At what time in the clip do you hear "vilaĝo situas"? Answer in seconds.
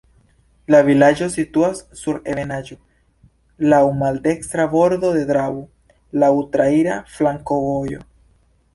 0.85-1.81